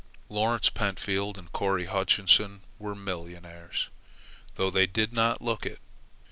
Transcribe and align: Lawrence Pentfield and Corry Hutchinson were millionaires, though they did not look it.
Lawrence 0.29 0.71
Pentfield 0.71 1.37
and 1.37 1.51
Corry 1.51 1.85
Hutchinson 1.85 2.63
were 2.79 2.95
millionaires, 2.95 3.89
though 4.55 4.71
they 4.71 4.87
did 4.87 5.13
not 5.13 5.43
look 5.43 5.63
it. 5.63 5.77